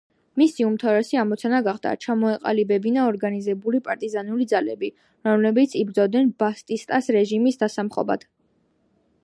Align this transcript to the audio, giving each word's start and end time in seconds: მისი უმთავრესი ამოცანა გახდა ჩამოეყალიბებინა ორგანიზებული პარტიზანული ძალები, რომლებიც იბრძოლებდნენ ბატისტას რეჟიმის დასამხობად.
მისი 0.41 0.63
უმთავრესი 0.67 1.17
ამოცანა 1.23 1.57
გახდა 1.67 1.91
ჩამოეყალიბებინა 2.05 3.03
ორგანიზებული 3.09 3.81
პარტიზანული 3.89 4.47
ძალები, 4.55 4.89
რომლებიც 5.29 5.75
იბრძოლებდნენ 5.83 6.33
ბატისტას 6.45 7.11
რეჟიმის 7.19 7.61
დასამხობად. 7.65 8.25